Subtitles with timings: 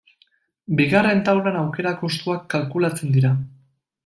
[0.79, 3.37] Bigarren taulan, aukera-kostuak kalkulatzen dira.